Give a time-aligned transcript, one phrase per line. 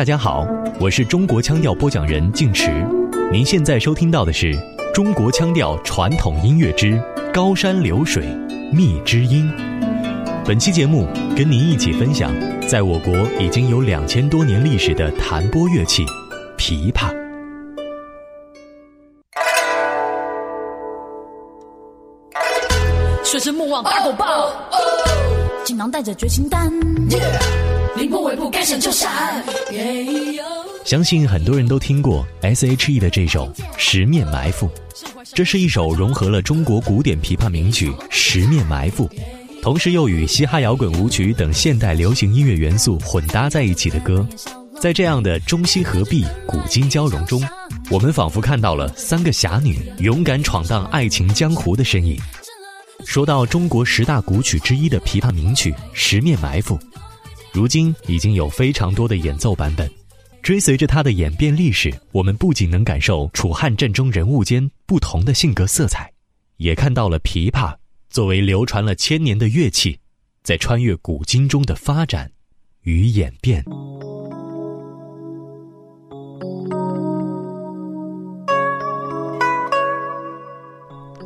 [0.00, 0.46] 大家好，
[0.80, 2.70] 我是中国腔调播讲人静池。
[3.30, 4.58] 您现在收听到的是
[4.94, 6.98] 中国腔调传统音乐之
[7.34, 8.24] 高山流水
[8.72, 9.46] 觅知音。
[10.46, 11.06] 本期节目
[11.36, 12.32] 跟您一起分享，
[12.66, 16.02] 在我国已经有两千多年历史的弹拨乐器——
[16.56, 17.14] 琵琶。
[23.22, 24.50] 水神莫忘八狗棒，
[25.62, 26.72] 锦囊带着绝情丹，
[28.00, 29.44] 凌波微步该闪就闪。
[30.86, 34.66] 相信很多人都听过 S.H.E 的这首《十面埋伏》，
[35.34, 39.06] 这是一首融合了中国古典琵琶名曲《十面埋伏》，
[39.62, 44.26] 同时又与嘻哈摇滚舞曲等现代流行音乐元素混搭在一起的歌。
[44.80, 47.46] 在这样的中西合璧、古今交融中，
[47.90, 52.18] 我们仿佛看到了三个侠女勇敢闯荡爱情江湖的身影。
[53.04, 56.78] 说到中国十大古曲之一的琵琶名曲《十面埋伏》，
[57.52, 59.90] 如今已经有非常多的演奏版本。
[60.42, 66.10] 追随着它的演变历史，我们不仅能感受楚汉阵中人物间不同的性格色彩，
[66.56, 67.76] 也看到了琵琶
[68.08, 69.98] 作为流传了千年的乐器，
[70.42, 72.30] 在穿越古今中的发展
[72.84, 73.62] 与演变。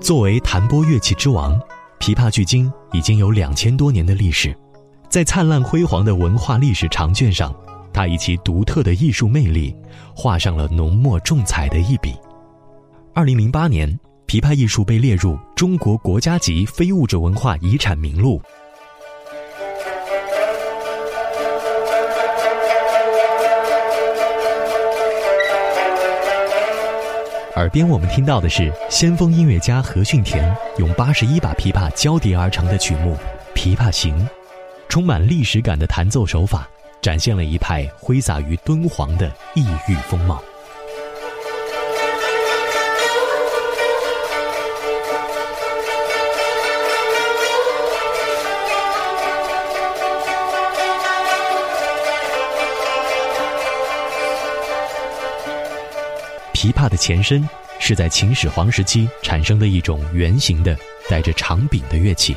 [0.00, 1.56] 作为弹拨乐器之王，
[2.00, 4.54] 琵琶距今已经有两千多年的历史，
[5.14, 7.54] 在灿烂辉煌的文化历史长卷上，
[7.92, 9.72] 它以其独特的艺术魅力，
[10.12, 12.16] 画上了浓墨重彩的一笔。
[13.14, 13.88] 二零零八年，
[14.26, 18.42] 琵琶艺术被列入中国国家级非物质文化遗产名录。
[27.54, 33.16] 耳边我们听到的是先锋音乐家何训田用八十一把琵琶交叠而成的曲目
[33.56, 34.18] 《琵琶行》，
[34.88, 36.68] 充满历史感的弹奏手法，
[37.02, 40.42] 展现了一派挥洒于敦煌的异域风貌。
[56.52, 57.46] 琵琶的前身
[57.78, 60.74] 是在秦始皇时期产生的一种圆形的、
[61.10, 62.34] 带着长柄的乐器。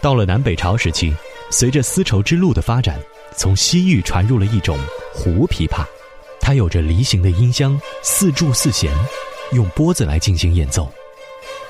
[0.00, 1.12] 到了南北朝时期，
[1.50, 2.98] 随着丝绸之路的发展，
[3.36, 4.78] 从西域传入了一种
[5.12, 5.84] 胡琵琶，
[6.40, 8.92] 它有着梨形的音箱，四柱四弦，
[9.52, 10.90] 用拨子来进行演奏。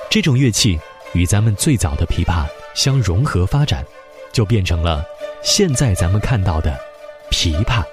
[0.09, 0.79] 这种乐器
[1.13, 2.45] 与咱们最早的琵琶
[2.75, 3.85] 相融合发展，
[4.33, 5.03] 就变成了
[5.41, 6.77] 现在咱们看到的
[7.31, 7.83] 琵琶。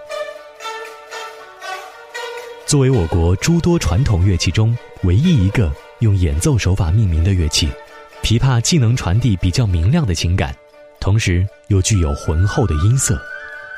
[2.66, 7.68] 作为我国诸多传统乐器中唯一一个用演奏手法命名的乐器，
[8.24, 10.52] 琵琶既能传递比较明亮的情感，
[11.06, 13.16] 同时又具有浑厚的音色，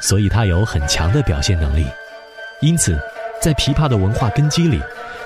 [0.01, 1.85] 所以它有很强的表现能力。
[2.63, 2.99] 因此，
[3.39, 4.81] 在琵琶的文化根基里，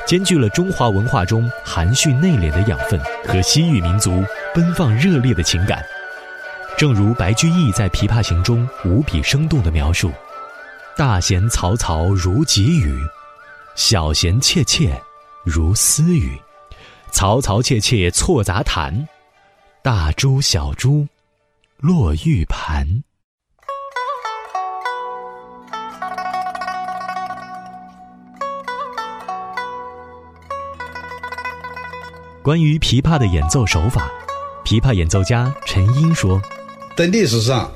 [0.05, 4.21] 兼具了中华文化中含蓄内敛的养分和西域民族
[4.53, 5.81] 奔放热烈的情感。
[6.77, 10.11] 正如白居易在《琵琶行》中无比生动的描述
[10.99, 13.01] ：“大弦嘈嘈如急雨。”
[13.77, 15.01] 小弦切切，
[15.45, 16.37] 如私语；
[17.13, 19.07] 嘈嘈切切错杂弹，
[19.85, 21.07] 大珠小珠
[21.83, 22.87] 落玉盘。
[32.41, 34.09] 关于琵琶的演奏手法，
[34.65, 36.41] 琵琶演奏家陈英说
[36.97, 37.69] ：“在历史上，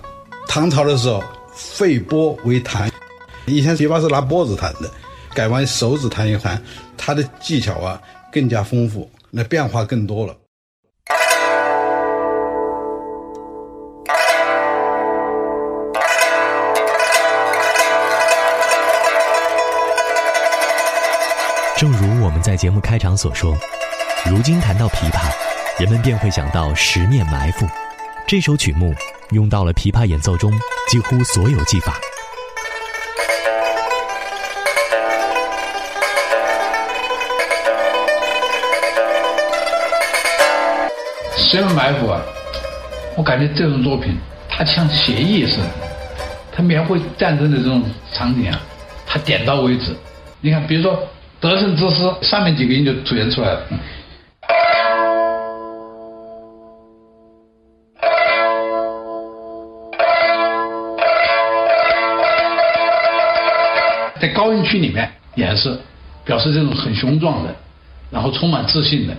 [0.47, 1.21] 唐朝的时候
[1.53, 2.88] 废拨为弹，
[3.47, 4.88] 以前琵琶是拿拨子弹的。”
[5.34, 6.62] 改完手指弹一弹，
[6.97, 8.00] 它的技巧啊
[8.31, 10.37] 更加丰富，那变化更多了。
[21.76, 23.54] 正如我们在节目开场所说，
[24.25, 25.31] 如今谈到琵琶，
[25.78, 27.67] 人们便会想到《十面埋伏》
[28.26, 28.94] 这首曲目，
[29.32, 30.50] 用到了琵琶演奏中
[30.88, 32.00] 几乎所有技法。
[41.37, 42.22] 十面埋伏啊，
[43.19, 44.17] 我感觉这种作品
[44.49, 45.67] 它像写意似的，
[46.50, 47.82] 它描绘战争的这种
[48.14, 48.58] 场景啊，
[49.06, 49.94] 它点到为止。
[50.40, 50.99] 你看，比如说
[51.41, 53.61] 得胜之师，上面几个音就出现出来了。
[64.19, 65.79] 在高音区里面也是
[66.25, 67.55] 表示这种很雄壮的，
[68.11, 69.15] 然后充满自信的。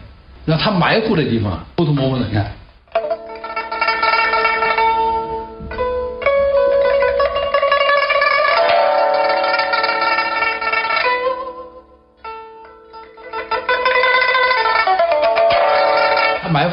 [0.46, 2.52] 让他埋伏的地方偷偷摸摸的，你看，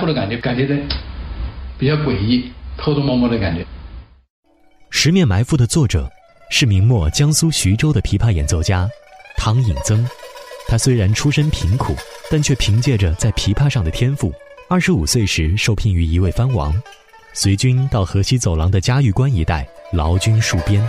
[0.07, 0.77] 的感觉，感觉的
[1.79, 3.63] 比较诡异，偷偷摸摸的感觉。
[4.91, 6.11] 《十面埋伏》的作者
[6.51, 8.89] 是明末江苏徐州的琵琶演奏家
[9.37, 10.07] 汤引曾。
[10.67, 11.95] 他虽然出身贫苦，
[12.31, 14.33] 但却凭借着在琵琶上的天赋，
[14.69, 16.75] 二十五岁时受聘于一位藩王，
[17.35, 20.83] 随军到河西走廊的嘉峪关一带劳军戍边，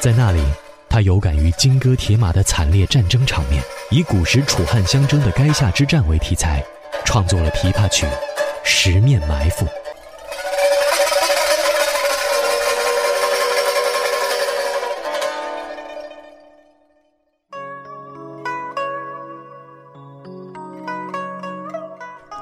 [0.00, 0.42] 在那里，
[0.90, 6.62] 他有感于金戈铁马的惨烈战争场面，以古时楚汉相争的垓下之战为题材，
[7.06, 8.04] 创作了琵琶曲
[8.68, 9.64] 《十面埋伏》。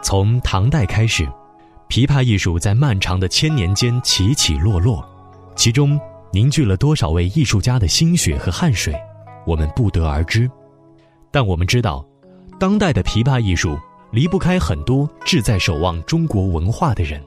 [0.03, 1.25] 从唐代开始，
[1.91, 5.06] 琵琶艺术在漫长的千年间起起落落，
[5.55, 6.00] 其中
[6.32, 8.94] 凝聚了多少位艺术家的心血和汗水，
[9.47, 10.50] 我们不得而知。
[11.31, 12.03] 但我们知道，
[12.59, 13.79] 当代的琵琶艺术
[14.14, 17.20] 离不开很多志在守望中国文化的人，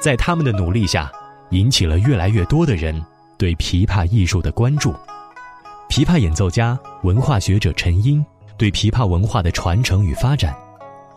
[0.00, 1.10] 在他们的努力下，
[1.50, 3.04] 引起了越来越多的人
[3.36, 4.94] 对琵琶艺术的关注。
[5.88, 8.24] 琵琶演奏家、文化学者陈英
[8.56, 10.54] 对琵琶文化的传承与发展。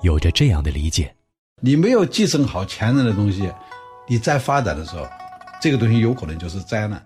[0.02, 1.14] 有着这样的理解：
[1.62, 3.48] 你没有继承好前人的东西，
[4.08, 5.08] 你再发展的时候，
[5.62, 7.00] 这个东西有可能就是灾难。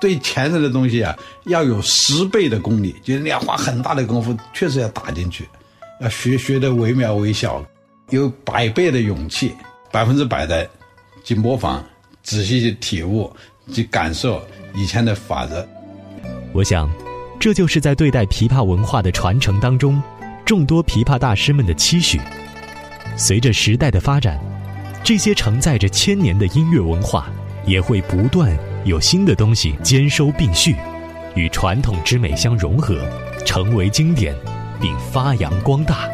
[0.00, 1.12] 对前人的东西啊，
[1.46, 5.48] 要有十倍的功力，就是你要花很大的功夫，确实要打进去，
[6.00, 7.64] 要学学的惟妙惟肖，
[8.10, 9.54] 有百倍的勇气，
[9.90, 10.68] 百分之百的
[11.24, 11.80] 去模仿，
[12.22, 13.34] 仔细去体悟，
[13.72, 14.42] 去感受
[14.74, 15.66] 以前的法则。
[16.52, 16.90] 我想，
[17.40, 20.00] 这就是在对待琵琶文化的传承当中。
[20.44, 22.20] 众多琵琶大师们的期许，
[23.16, 24.38] 随着时代的发展，
[25.02, 27.28] 这些承载着千年的音乐文化，
[27.66, 30.76] 也会不断有新的东西兼收并蓄，
[31.34, 32.96] 与传统之美相融合，
[33.44, 34.36] 成为经典，
[34.80, 36.08] 并发扬光大。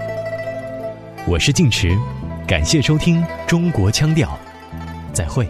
[1.26, 1.96] 我是静池，
[2.46, 4.28] 感谢收听《中国腔调》，
[5.12, 5.48] 再会。